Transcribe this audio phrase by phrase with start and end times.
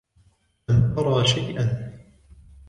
[0.69, 1.91] لم أرى شيئا.